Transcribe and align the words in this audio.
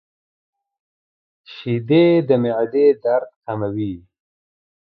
•شیدې 1.53 2.05
د 2.27 2.29
معدې 2.43 2.85
درد 3.03 3.29
کموي. 3.45 3.95